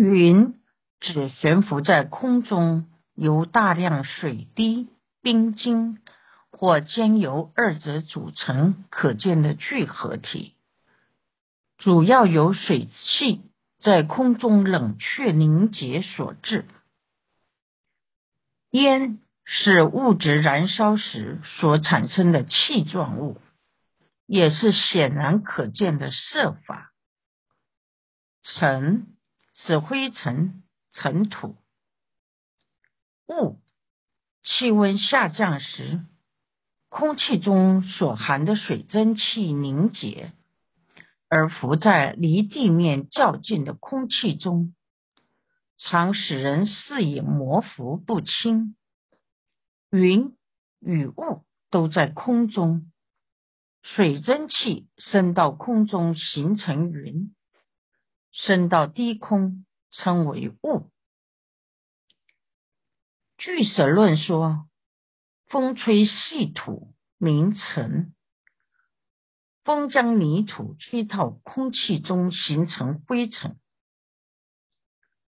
[0.00, 0.54] 云
[0.98, 4.88] 指悬浮在空中，由大量水滴、
[5.20, 5.98] 冰晶
[6.50, 10.54] 或兼由二者组成可见的聚合体，
[11.76, 13.42] 主要由水汽
[13.78, 16.64] 在空中冷却凝结所致。
[18.70, 23.38] 烟是物质燃烧时所产生的气状物，
[24.24, 26.90] 也是显然可见的色法。
[28.42, 29.06] 尘。
[29.66, 31.56] 是灰尘、尘土、
[33.26, 33.60] 雾。
[34.42, 36.00] 气温下降时，
[36.88, 40.32] 空气中所含的水蒸气凝结，
[41.28, 44.74] 而浮在离地面较近的空气中，
[45.76, 48.76] 常使人视野模糊不清。
[49.90, 50.34] 云
[50.80, 52.90] 与雾都在空中，
[53.82, 57.34] 水蒸气升到空中形成云。
[58.32, 60.90] 升到低空称为雾。
[63.38, 64.68] 据舍论说，
[65.46, 68.14] 风吹细土名尘，
[69.64, 73.58] 风将泥土吹到空气中形成灰尘。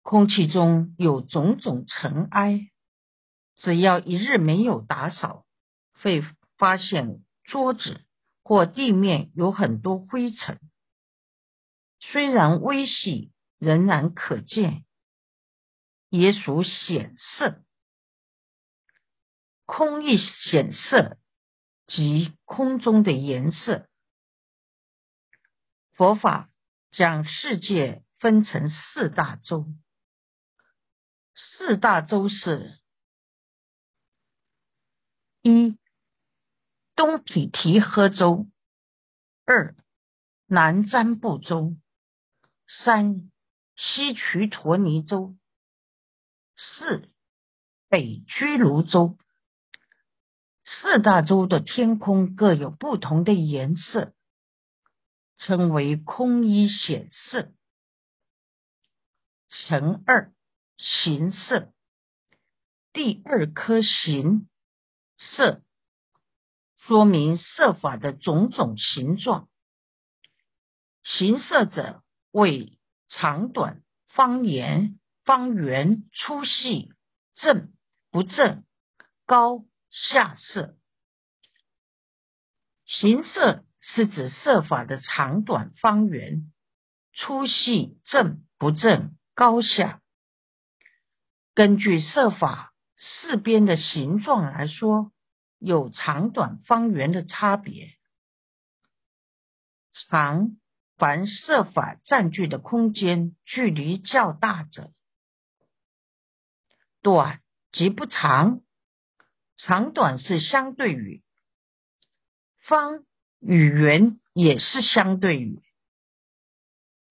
[0.03, 2.71] 空气中有种种尘埃，
[3.57, 5.47] 只要一日没有打扫，
[5.93, 6.23] 会
[6.57, 8.01] 发现桌子
[8.43, 10.59] 或地面有很多灰尘。
[12.01, 14.85] 虽然微细，仍然可见，
[16.09, 17.63] 也属显色。
[19.67, 21.19] 空亦显色，
[21.87, 23.87] 即空中的颜色。
[25.93, 26.51] 佛法
[26.91, 29.67] 将世界分成四大洲，
[31.35, 32.81] 四大洲是：
[35.43, 35.79] 一、
[36.97, 38.49] 东毗提诃洲；
[39.45, 39.77] 二、
[40.47, 41.77] 南瞻部洲。
[42.79, 43.33] 三
[43.77, 45.37] 西瞿陀尼洲，
[46.57, 47.11] 四
[47.89, 49.19] 北居卢洲，
[50.65, 54.15] 四大洲的天空各有不同的颜色，
[55.37, 57.53] 称为空一显色。
[59.49, 60.33] 乘二
[60.79, 61.73] 形色，
[62.93, 64.49] 第二颗形
[65.19, 65.61] 色，
[66.77, 69.49] 说明色法的种种形状。
[71.03, 72.05] 形色者。
[72.31, 76.93] 为长短、方圆、方圆、粗细、
[77.35, 77.73] 正
[78.11, 78.65] 不正、
[79.27, 80.77] 高下色。
[82.87, 86.53] 形色是指色法的长短、方圆、
[87.13, 90.01] 粗细、正不正、高下。
[91.55, 95.13] 根据色法四边的形状来说，
[95.59, 97.97] 有长短、方圆的差别。
[100.09, 100.60] 长。
[101.01, 104.93] 凡设法占据的空间距离较大者，
[107.01, 107.41] 短
[107.73, 108.61] 即不长，
[109.57, 111.23] 长短是相对语。
[112.59, 113.07] 方
[113.39, 115.63] 与圆也是相对语。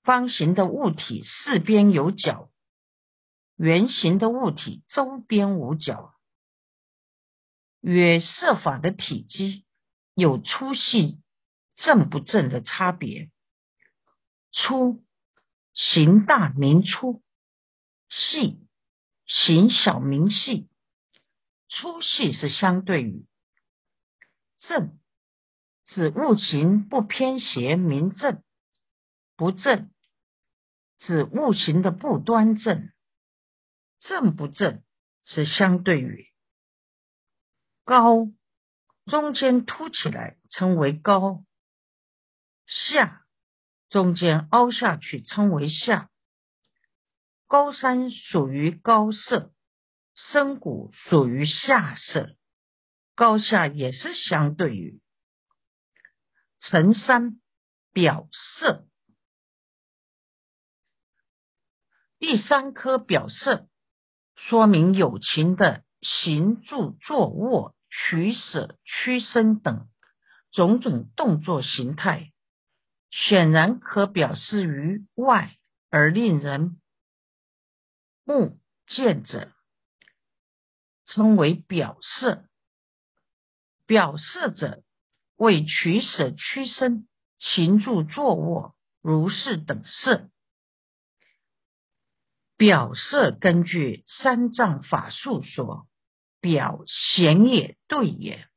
[0.04, 2.52] 方形的物体四边有角，
[3.56, 6.14] 圆形的物体周边无角。
[7.82, 9.66] 约设法的体积
[10.14, 11.24] 有粗细
[11.76, 13.32] 正不正的差别。
[14.52, 15.04] 粗
[15.74, 17.22] 形大名粗，
[18.10, 18.68] 细
[19.26, 20.70] 形小名细。
[21.70, 23.28] 粗细是相对于。
[24.60, 25.00] 正
[25.86, 28.44] 指物形不偏斜名正，
[29.36, 29.92] 不正
[30.98, 32.92] 指物形的不端正。
[34.00, 34.84] 正不正
[35.26, 36.28] 是相对于。
[37.84, 38.32] 高
[39.06, 41.46] 中间凸起来称为高。
[42.66, 43.26] 下。
[43.90, 46.10] 中间凹下去称为下，
[47.48, 49.52] 高山属于高色，
[50.14, 52.36] 深谷属于下色，
[53.16, 55.02] 高下也是相对于。
[56.60, 57.40] 成山
[57.92, 58.86] 表色，
[62.20, 63.70] 第三颗表色，
[64.36, 69.88] 说明有情的行住坐卧、取舍、屈伸等
[70.52, 72.32] 种种动作形态。
[73.12, 75.56] 显然可表示于外
[75.90, 76.80] 而令人
[78.24, 79.52] 目见者，
[81.06, 82.46] 称为表色。
[83.88, 84.84] 表色者
[85.36, 87.08] 为取舍、屈伸、
[87.40, 90.30] 行住坐卧、如是等色。
[92.56, 95.88] 表色根据三藏法术说：
[96.40, 98.48] 表显也，对也，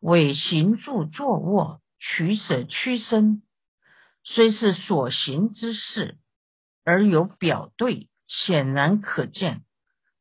[0.00, 3.42] 为行住坐卧、取舍、屈伸。
[4.24, 6.18] 虽是所行之事，
[6.82, 9.64] 而有表对显然可见，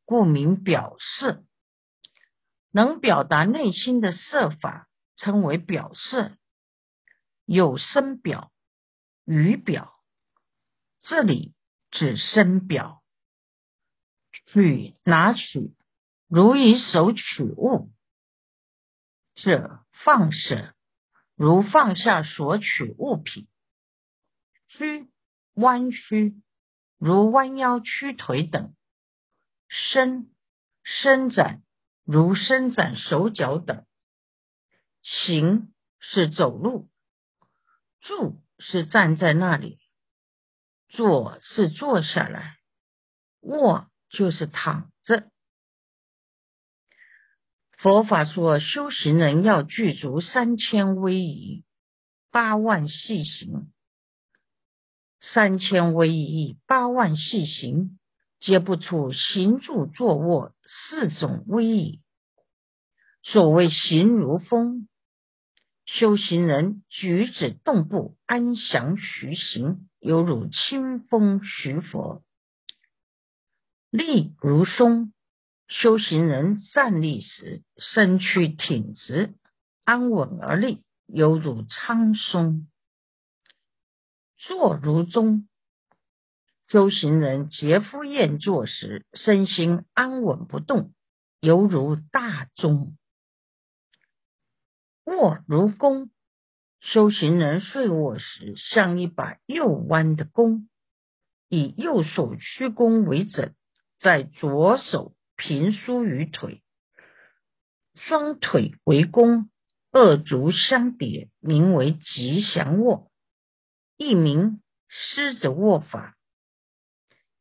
[0.05, 1.43] 故名表色。
[2.69, 6.31] 能表达内心的设法，称为表色。
[7.45, 8.51] 有声表、
[9.25, 9.93] 语表，
[11.01, 11.53] 这里
[11.91, 13.03] 指声表。
[14.47, 15.75] 取拿取，
[16.27, 17.91] 如以手取物，
[19.35, 20.73] 者放舍，
[21.35, 23.47] 如放下所取物品。
[24.73, 25.07] 屈
[25.53, 26.41] 弯曲，
[26.97, 28.73] 如弯腰屈腿等；
[29.67, 30.31] 伸
[30.81, 31.61] 伸展，
[32.05, 33.85] 如伸展手脚等；
[35.03, 36.87] 行是走路；
[38.01, 39.77] 住是站在那里；
[40.89, 42.57] 坐是坐下来；
[43.41, 45.29] 卧就是躺着。
[47.77, 51.63] 佛法说，修行人要具足三千威仪，
[52.31, 53.72] 八万细行。
[55.25, 57.97] 三千威仪，八万细行，
[58.41, 62.01] 皆不出行住坐卧四种威仪。
[63.23, 64.89] 所谓行如风，
[65.85, 72.21] 修行人举止动步安详徐行，犹如清风徐佛；
[73.89, 75.13] 立如松，
[75.69, 79.33] 修行人站立时身躯挺直，
[79.85, 82.67] 安稳而立，犹如苍松。
[84.45, 85.47] 坐如钟，
[86.67, 90.93] 修行人结夫宴坐时，身心安稳不动，
[91.39, 92.97] 犹如大钟；
[95.05, 96.11] 卧如弓，
[96.81, 100.67] 修行人睡卧时，像一把右弯的弓，
[101.47, 103.55] 以右手屈弓为枕，
[103.97, 106.61] 在左手平舒于腿，
[107.95, 109.49] 双腿为弓，
[109.93, 113.09] 二足相叠，名为吉祥卧。
[113.97, 116.17] 一名狮子卧法，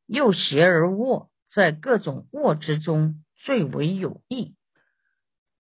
[0.06, 4.54] 右斜而卧，在各种卧之中最为有益，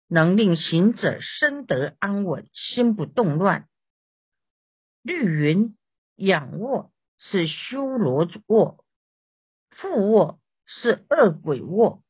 [0.09, 3.69] 能令行者身得安稳，心不动乱。
[5.03, 5.77] 绿云
[6.17, 8.85] 仰卧是修罗卧，
[9.71, 12.03] 负卧是恶鬼卧，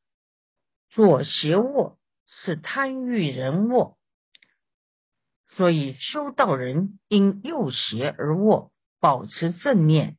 [0.89, 3.99] 左斜卧是贪欲人卧，
[5.57, 8.73] 所以修道人应右斜而卧。
[9.03, 10.19] 保持正念，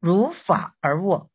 [0.00, 1.30] 如法而卧，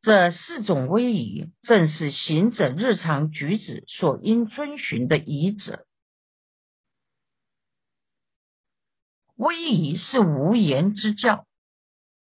[0.00, 5.84] 这四种威仪，正是行者日常举止所应遵循的仪者。
[9.34, 11.44] 威仪是无言之教，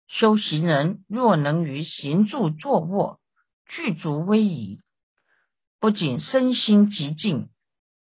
[0.08, 3.20] 修行人若能于行住坐卧
[3.68, 4.80] 具足威仪，
[5.80, 7.50] 不仅身心极静，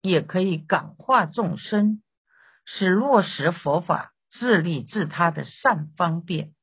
[0.09, 2.01] 也可以感化众生，
[2.65, 4.11] 使落实佛法。
[4.37, 6.53] 自利自他的善方便，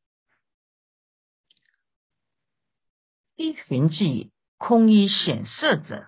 [3.35, 6.07] 依循记空一显色者，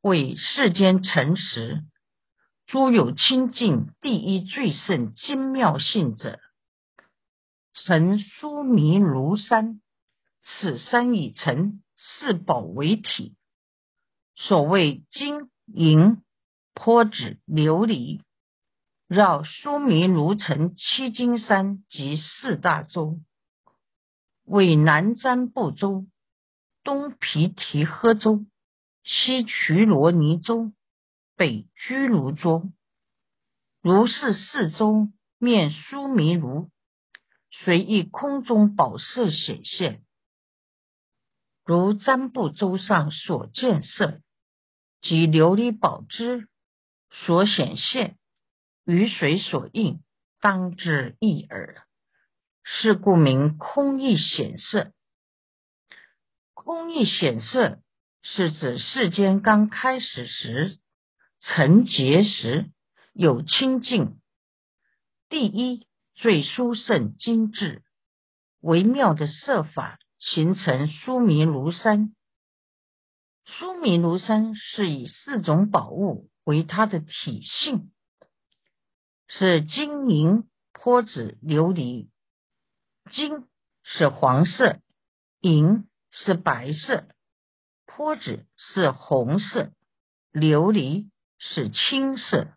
[0.00, 1.82] 为世间诚实
[2.68, 6.38] 诸有清净第一最胜精妙性者，
[7.72, 9.80] 成疏弥如山，
[10.42, 13.34] 此山已成四宝为体，
[14.36, 16.22] 所谓金银
[16.80, 18.20] 坡指琉璃。
[19.08, 23.18] 绕苏弥卢城七金山及四大洲，
[24.44, 26.06] 为南瞻部洲、
[26.84, 28.46] 东毗提诃洲、
[29.02, 30.72] 西瞿罗尼洲、
[31.36, 32.70] 北居卢洲。
[33.80, 35.08] 如是四洲
[35.38, 36.70] 面苏弥卢，
[37.50, 40.04] 随意空中宝色显现，
[41.64, 44.20] 如瞻部洲上所见色，
[45.00, 46.46] 及琉璃宝之
[47.10, 48.16] 所显现。
[48.84, 50.02] 与水所应，
[50.40, 51.82] 当之一耳。
[52.64, 54.92] 是故名空意显色。
[56.54, 57.80] 空意显色
[58.22, 60.78] 是指世间刚开始时，
[61.40, 62.70] 成结时
[63.12, 64.20] 有清净，
[65.28, 67.82] 第一最殊胜精致
[68.60, 72.14] 微妙的色法，形成疏弥如山。
[73.44, 77.92] 疏弥如山是以四种宝物为它的体性。
[79.26, 82.08] 是金银泼子琉璃，
[83.12, 83.46] 金
[83.82, 84.80] 是黄色，
[85.42, 87.06] 银是白色，
[87.84, 89.72] 泼子是红色，
[90.32, 92.48] 琉璃是青色。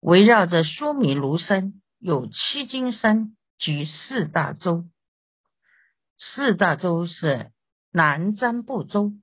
[0.00, 4.84] 围绕着苏米卢山有七金山及四大洲，
[6.18, 7.50] 四大洲是
[7.90, 9.14] 南瞻部洲、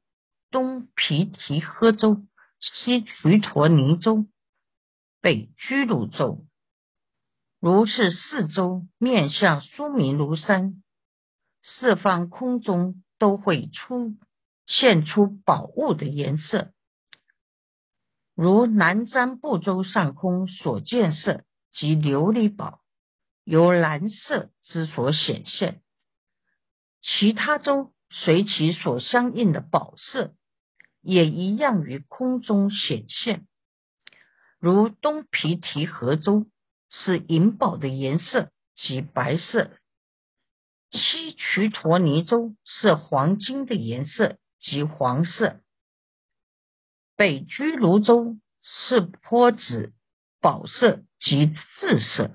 [0.49, 2.25] 东毗提诃洲、
[2.73, 4.25] 西瞿陀尼州。
[5.21, 6.45] 北居鲁州，
[7.59, 10.83] 如是四周面向苏弥庐山，
[11.63, 14.13] 四方空中都会出
[14.67, 16.73] 现出宝物的颜色，
[18.35, 21.43] 如南瞻部洲上空所见色
[21.73, 22.81] 及琉璃宝，
[23.43, 25.81] 由蓝色之所显现；
[27.01, 30.35] 其他洲随其所相应的宝色，
[31.05, 33.45] 也一样于空中显现。
[34.59, 36.47] 如东皮提河州
[36.89, 39.69] 是银宝的颜色及白色，
[40.91, 45.61] 西瞿陀尼州是黄金的颜色及黄色，
[47.15, 49.93] 北居卢州是坡紫
[50.41, 52.31] 宝色及赤色。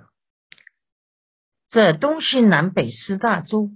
[1.70, 3.70] 这东西南北四大洲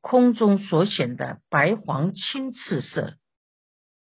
[0.00, 3.16] 空中所显的白黄青赤色，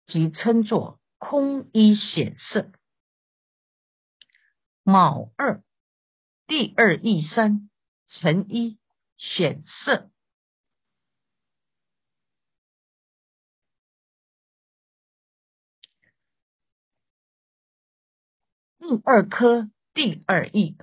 [0.06, 2.70] 即称作空一显色。
[4.82, 5.64] 卯二，
[6.46, 7.68] 第二义三，
[8.06, 8.78] 乘一
[9.16, 10.10] 显色。
[18.78, 20.76] 第二科第二义，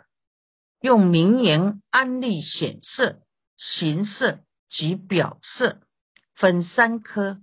[0.81, 3.21] 用名言安利显色、
[3.57, 5.87] 形色及表色，
[6.35, 7.41] 分三科。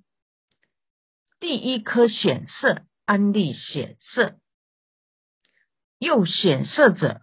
[1.41, 4.39] 第一颗显色安利显色。
[5.99, 7.23] 又显色者，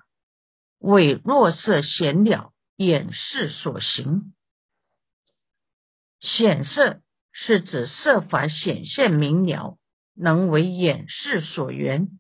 [0.80, 4.34] 为弱色显了眼视所行。
[6.20, 9.78] 显色是指色法显现明了，
[10.16, 12.20] 能为眼视所缘。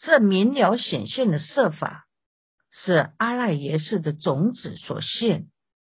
[0.00, 2.08] 这明了显现的色法，
[2.70, 5.48] 是阿赖耶识的种子所现，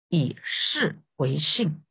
[0.09, 1.85] 以视为性。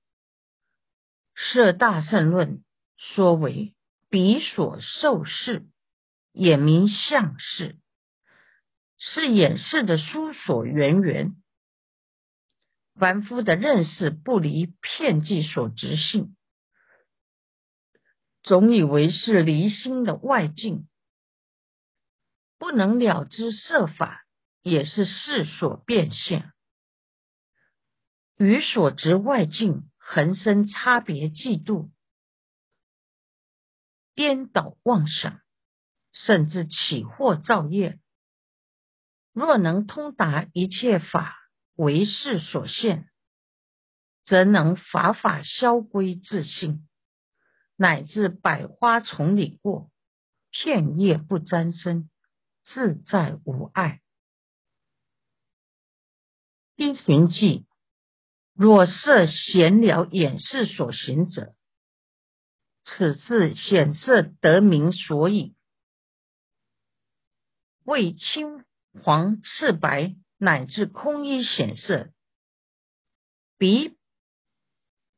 [1.44, 2.64] 摄大圣论
[2.98, 3.74] 说为
[4.10, 5.66] 彼所受事，
[6.32, 7.80] 也名相事，
[9.00, 11.36] 是眼视的书所缘缘。
[12.94, 16.36] 凡夫的认识不离片计所执性，
[18.44, 20.88] 总以为是离心的外境，
[22.60, 24.24] 不能了知设法
[24.62, 26.54] 也是事所变现，
[28.38, 31.90] 与所执外境恒生差别嫉妒，
[34.14, 35.40] 颠倒妄想。
[36.12, 37.98] 甚至起惑造业。
[39.32, 41.38] 若能通达一切法
[41.76, 43.10] 为事所现，
[44.26, 46.86] 则能法法消归自性，
[47.78, 49.90] 乃至百花丛里过，
[50.50, 52.10] 片叶不沾身，
[52.66, 54.02] 自在无碍。
[56.76, 57.66] 一寻记：
[58.62, 61.56] 若色显了眼视所行者，
[62.84, 65.56] 此次显色得名所以。
[67.84, 68.64] 为青
[69.02, 72.12] 黄赤白乃至空衣显色，
[73.58, 73.98] 比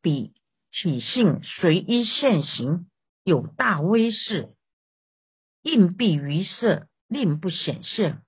[0.01, 0.33] 比
[0.71, 2.89] 体性随一现行，
[3.25, 4.55] 有大威势，
[5.61, 8.23] 应蔽于色，令不显现，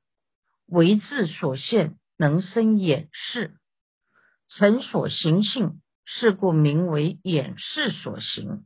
[0.66, 3.58] 为自所现，能生眼视，
[4.48, 8.66] 成所行性，是故名为眼视所行。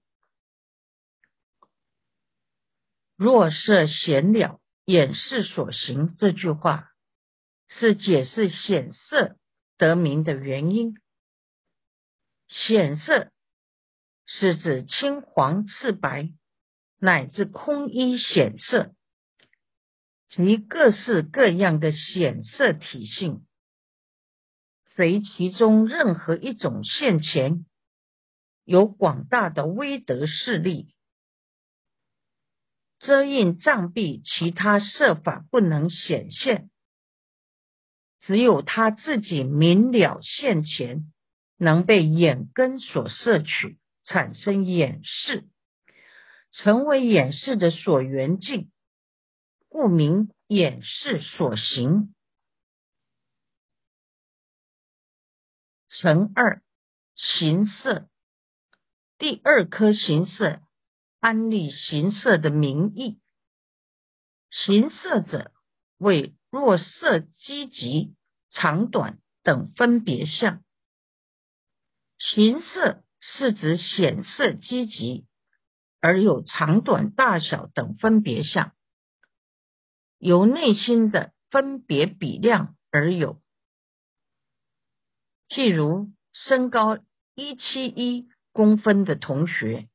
[3.15, 4.59] 若色显了。
[4.85, 6.89] 眼视所行这句话
[7.67, 9.37] 是解释显色
[9.77, 10.95] 得名的原因。
[12.47, 13.31] 显色
[14.25, 16.31] 是指青黄赤白
[16.97, 18.95] 乃至空一显色
[20.27, 23.45] 及各式各样的显色体性，
[24.99, 27.65] 随其中任何一种现前，
[28.65, 30.93] 有广大的威德势力。
[32.99, 36.69] 遮印障蔽，其他设法不能显现，
[38.19, 41.13] 只有他自己明了现前，
[41.55, 45.47] 能被眼根所摄取，产生眼视，
[46.51, 48.69] 成为眼视的所缘境，
[49.69, 52.13] 故名眼视所行。
[55.89, 56.61] 乘二
[57.15, 58.07] 形色，
[59.17, 60.61] 第二颗形色。
[61.21, 63.19] 安利形色的名义，
[64.49, 65.51] 形色者
[65.97, 68.15] 为若色积极、
[68.51, 70.63] 长短等分别相。
[72.17, 75.25] 形色是指显色积极
[75.99, 78.71] 而有长短大小等分别相，
[80.19, 83.41] 由内心的分别比量而有。
[85.49, 86.99] 譬如身高
[87.35, 89.89] 一七一公分的同学。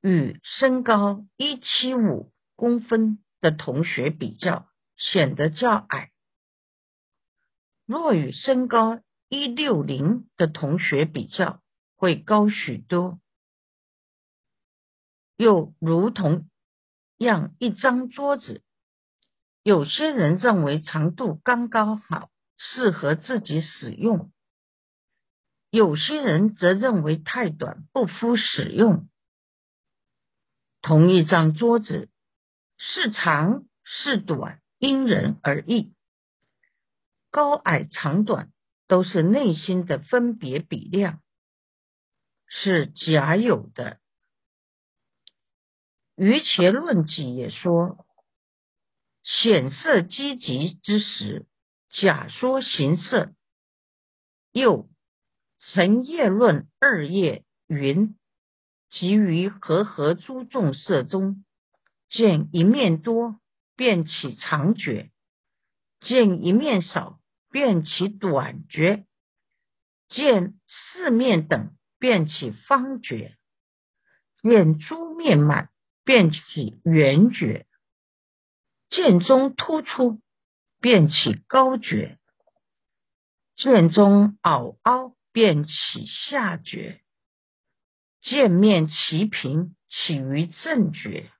[0.00, 6.12] 与身高一七五公分的同学比较，显得较矮；
[7.84, 11.60] 若与身高一六零的同学比较
[11.96, 13.18] 会高许多。
[15.36, 16.48] 又如同
[17.16, 18.62] 样一张桌子，
[19.64, 24.30] 有些人认为长度刚刚好，适合自己使用；
[25.70, 29.08] 有些人则认为太短，不敷使用。
[30.80, 32.08] 同一张桌子，
[32.78, 35.92] 是长是短，因人而异。
[37.30, 38.50] 高矮长短
[38.86, 41.20] 都是内心的分别比量，
[42.46, 44.00] 是假有的。
[46.16, 48.06] 于前论记也说，
[49.22, 51.46] 显色积极之时，
[51.90, 53.34] 假说形色。
[54.52, 54.88] 又
[55.72, 58.16] 成业论二页云：
[58.90, 61.44] 即于和合诸众色中，
[62.08, 63.40] 见一面多，
[63.76, 65.10] 便起长觉；
[66.00, 67.18] 见一面少，
[67.50, 69.04] 便起短觉；
[70.08, 73.32] 见四面等，便起方觉；
[74.42, 75.70] 见诸面满。
[76.08, 77.66] 便起圆觉，
[78.88, 80.22] 剑中突出，
[80.80, 82.16] 便起高觉；
[83.56, 87.00] 剑中凹凹，便起下觉；
[88.20, 91.30] 见面齐平，起于正觉；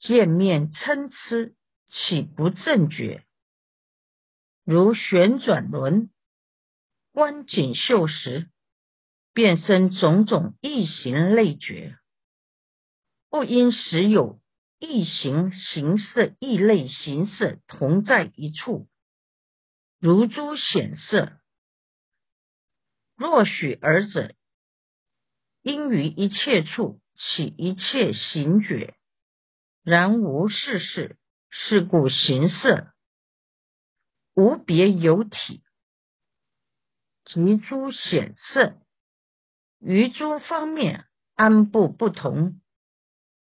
[0.00, 1.54] 见面参差，
[1.88, 3.24] 起不正觉。
[4.64, 6.10] 如旋转轮，
[7.12, 8.50] 观景秀时，
[9.32, 11.96] 便生种种异形类觉。
[13.30, 14.42] 不因时有
[14.78, 18.90] 异形形色异类形色同在一处，
[19.98, 21.32] 如诸显色。
[23.18, 24.32] 若许尔者，
[25.62, 28.94] 因于一切处起一切行觉，
[29.82, 31.18] 然无事事，
[31.50, 32.94] 是故形色
[34.34, 35.64] 无别有体，
[37.24, 38.80] 及诸显色
[39.80, 42.60] 于诸方面安不不同。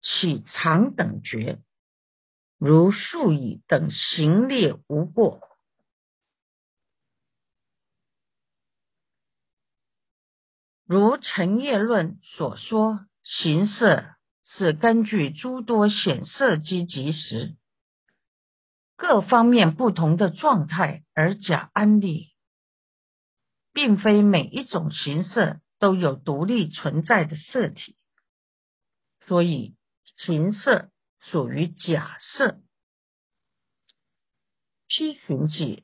[0.03, 1.59] 起长等觉，
[2.59, 5.41] 如数以等行列无过。
[10.85, 14.05] 如陈业论所说，形色
[14.43, 17.55] 是根据诸多显色积极时
[18.95, 22.29] 各方面不同的状态而假安立，
[23.73, 27.95] 并非每一种形色都有独立存在的色体，
[29.27, 29.75] 所以。
[30.17, 32.61] 形色属于假设。
[34.87, 35.83] 批寻记：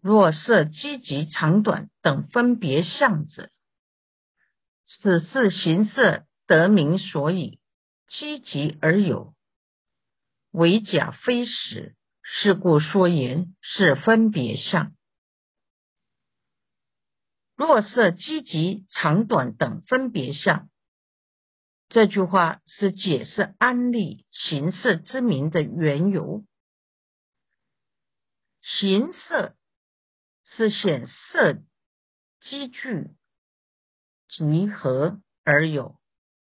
[0.00, 3.50] 若设积极长短等分别相者，
[4.88, 7.60] 此是形色得名所以
[8.08, 9.34] 积极而有，
[10.50, 11.94] 为假非实。
[12.30, 14.94] 是故说言是分别相。
[17.56, 20.68] 若设积极长短等分别相。
[21.88, 26.44] 这句话是解释安利形色之名的缘由。
[28.60, 29.56] 形色
[30.44, 31.62] 是显色
[32.42, 33.08] 积聚
[34.28, 35.98] 集合而有，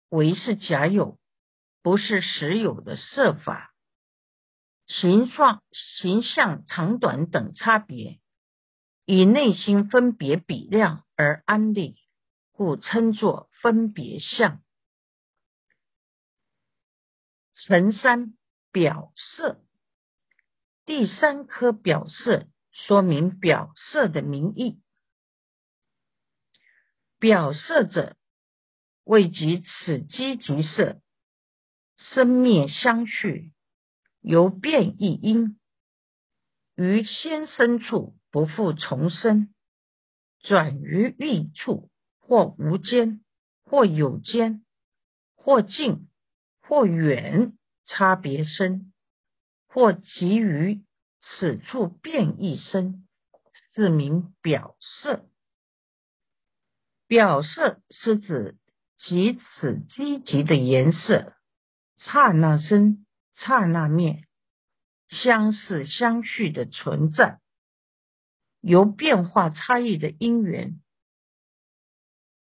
[0.09, 1.19] 为是假有，
[1.81, 3.71] 不是实有的色法。
[4.87, 8.19] 形状、形象长短等差别，
[9.05, 11.97] 以内心分别比量而安立，
[12.51, 14.61] 故称作分别相。
[17.53, 18.35] 成三
[18.71, 19.63] 表色，
[20.85, 24.81] 第三颗表色说明表色的名义。
[27.25, 28.15] 表色者，
[29.03, 31.01] 谓即此积极色，
[31.97, 33.51] 生灭相续，
[34.21, 35.59] 由变异因，
[36.75, 39.51] 于先生处不复重生，
[40.41, 43.25] 转于欲处，或无间，
[43.63, 44.63] 或有间，
[45.35, 46.07] 或近。
[46.61, 48.93] 或远差别深，
[49.67, 50.83] 或急于
[51.21, 53.07] 此处变异深，
[53.73, 55.27] 是名表色。
[57.07, 58.57] 表色是指
[58.97, 61.33] 即此积极的颜色，
[61.97, 64.23] 刹那生，刹那灭，
[65.07, 67.39] 相似相续的存在，
[68.61, 70.81] 由变化差异的因缘，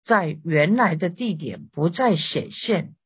[0.02, 2.96] 在原来的地点不再显现。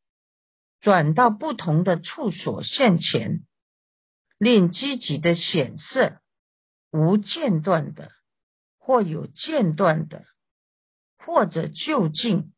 [0.80, 3.42] 转到不同的处所现前，
[4.37, 6.20] 令积极的显色
[6.90, 8.12] 无间断的，
[8.78, 10.26] 或有间断的，
[11.24, 12.52] 或者就近，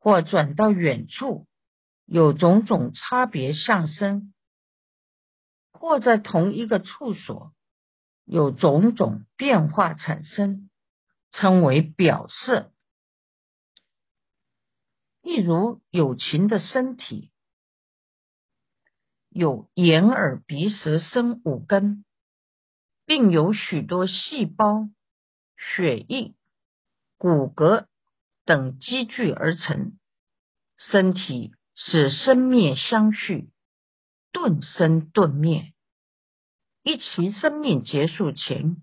[0.00, 1.46] 或转到远处，
[2.06, 4.32] 有种种差别相生；
[5.72, 7.52] 或在同一个处所
[8.24, 10.68] 有种种变化产生，
[11.30, 12.72] 称为表色。
[15.22, 17.30] 例如有情的身体，
[19.28, 22.04] 有眼、耳、鼻、舌、身五根，
[23.04, 24.88] 并有许多细胞、
[25.56, 26.34] 血液、
[27.18, 27.86] 骨骼
[28.44, 29.98] 等积聚而成。
[30.76, 33.50] 身体是生灭相续，
[34.32, 35.74] 顿生顿灭。
[36.82, 38.82] 一其生命结束前，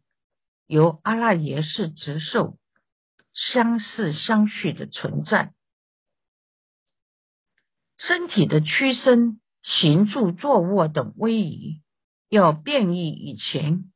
[0.67, 2.59] 由阿赖耶识执受，
[3.33, 5.53] 相似相续的存在。
[7.97, 11.81] 身体的屈伸、行住坐卧等位移，
[12.27, 13.91] 要变异以前，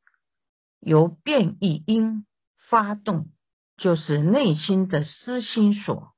[0.80, 2.26] 由变异因
[2.56, 3.30] 发动，
[3.80, 6.12] 就是内心的私心所，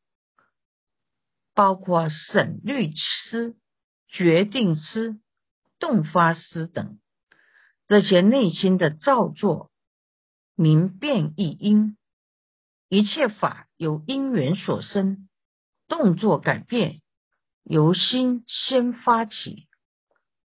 [1.55, 3.55] 包括审律师、
[4.09, 5.21] 决定师、
[5.79, 6.99] 动发师等
[7.87, 9.71] 这些内心的造作，
[10.57, 11.97] 名变一因。
[12.89, 15.29] 一切法由因缘所生，
[15.87, 17.01] 动作改变。
[17.63, 19.69] 由心先发起，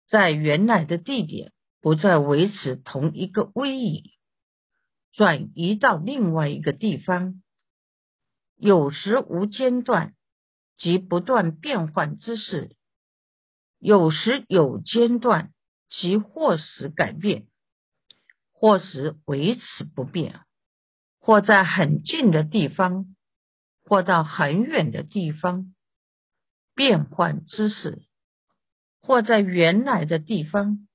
[0.08, 4.14] 在原来的地点不再维持同一个位移，
[5.20, 7.44] 转移到另外一个地方，
[8.56, 10.14] 有时无间断
[10.78, 12.70] 即不断变换之势；
[13.80, 15.52] 有时有间断
[15.90, 17.48] 即或时改变，
[18.54, 20.40] 或时维持不变，
[21.20, 23.14] 或在很近的地方，
[23.84, 25.76] 或到很远的地方。
[26.76, 28.04] 变换姿势，
[29.02, 30.88] 或在原来的地方，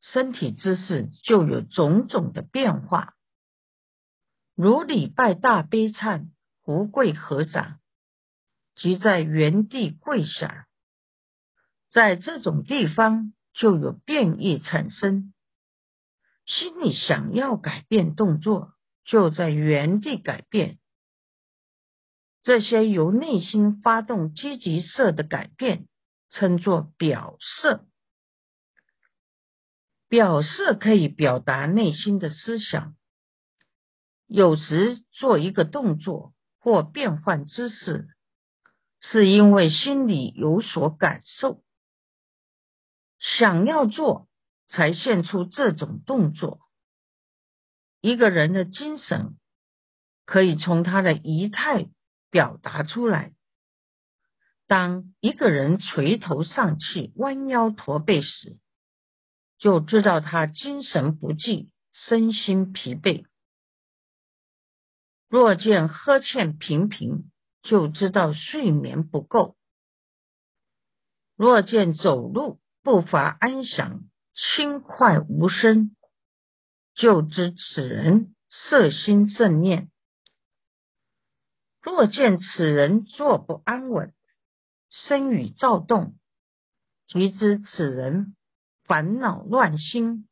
[0.00, 3.14] 身体姿势就有种种的变化。
[4.54, 6.28] 如礼拜大悲忏、
[6.60, 7.80] 胡跪合掌，
[8.74, 10.66] 即在原地跪下，
[11.90, 15.32] 在这种地方就有变异产生。
[16.44, 20.78] 心里想要改变动作，就在原地改变。
[22.42, 25.86] 这些由内心发动积极色的改变，
[26.28, 27.86] 称作表色。
[30.08, 32.96] 表色可以表达内心的思想。
[34.32, 38.08] 有时做一个动作或变换姿势，
[39.00, 41.62] 是因为心里有所感受，
[43.18, 44.28] 想要做，
[44.68, 46.60] 才现出这种动作。
[48.00, 49.36] 一个人的精神，
[50.24, 51.88] 可以从他的仪态。
[52.32, 53.34] 表达出来。
[54.66, 58.58] 当一个人垂头丧气、弯腰驼背时，
[59.58, 63.26] 就知道他精神不济、身心疲惫；
[65.32, 67.30] 若见呵欠频频，
[67.62, 69.56] 就知道睡眠不够；
[71.36, 74.02] 若见走路步伐安详、
[74.34, 75.96] 轻快无声，
[76.94, 79.90] 就知此人色心正念。
[81.80, 84.12] 若见此人坐不安稳，
[84.90, 86.14] 身语躁动，
[87.06, 88.36] 即知此人
[88.84, 90.28] 烦恼乱心。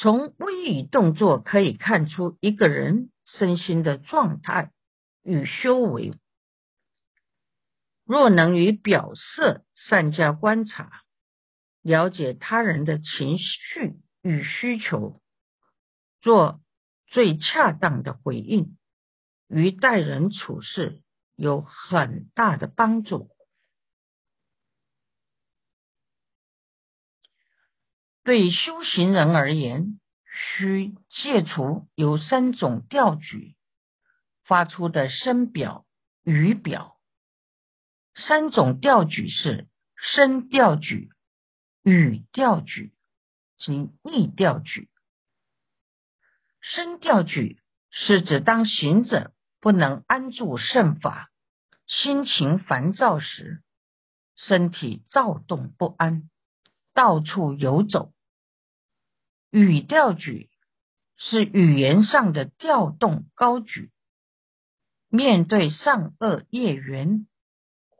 [0.00, 4.70] 从微语动作可以看出一个人身心的状态
[5.24, 6.14] 与修为。
[8.04, 11.02] 若能与表色善加观察，
[11.82, 15.20] 了解他人的情绪与需求，
[16.20, 16.60] 做
[17.08, 18.78] 最恰当的回应。
[19.48, 21.02] 于待人处事
[21.34, 23.30] 有很大的帮助。
[28.28, 29.98] 对修行人而言，
[30.60, 33.56] 需戒除有三种调举
[34.44, 35.86] 发出的声表、
[36.24, 36.98] 语表。
[38.14, 41.08] 三种调举是声调举、
[41.82, 42.92] 语调举
[43.56, 44.90] 及意调举。
[46.60, 49.32] 声调举是指当行者。
[49.58, 51.30] 不能安住圣法，
[51.86, 53.62] 心情烦躁时，
[54.36, 56.28] 身体躁动不安，
[56.92, 58.12] 到处游走。
[59.50, 60.50] 语调举
[61.16, 63.90] 是语言上的调动高举，
[65.08, 67.26] 面对善恶业缘，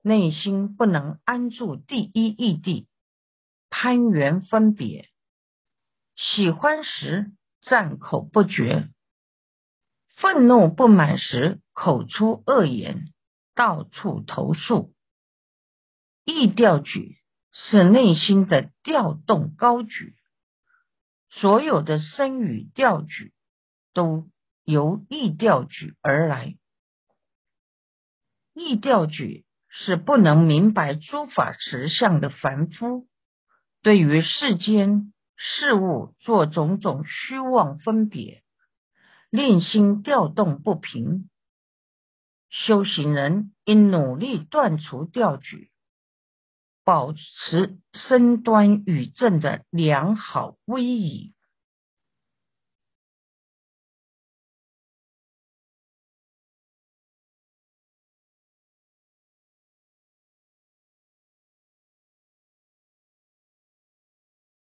[0.02, 2.87] 内心不能安住第一义地，
[3.70, 5.08] 攀缘分别，
[6.16, 7.32] 喜欢时
[7.62, 8.90] 赞口不绝。
[10.16, 13.14] 愤怒不满时，口出恶言，
[13.54, 14.92] 到处投诉。
[16.24, 17.16] 意调举
[17.52, 20.17] 是内心的调动高举，
[21.30, 23.32] 所有的声语调举
[23.92, 24.28] 都
[24.64, 26.56] 由意调举而来。
[28.54, 33.06] 意调举是不能明白诸法实相的凡夫，
[33.82, 38.42] 对于世间事物做种种虚妄分别。
[39.30, 41.28] 令心调动不平。
[42.48, 45.67] 修行人应努力断除调举，
[46.88, 51.35] 保持身端与正的良好威仪。